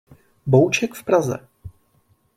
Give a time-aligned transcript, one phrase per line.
[0.47, 1.47] Bouček v Praze.